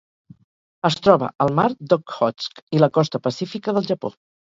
Es 0.87 0.95
troba 1.07 1.27
al 1.45 1.53
Mar 1.59 1.65
d'Okhotsk 1.91 2.63
i 2.79 2.81
la 2.85 2.89
costa 2.97 3.21
pacífica 3.29 3.75
del 3.79 3.91
Japó. 3.93 4.13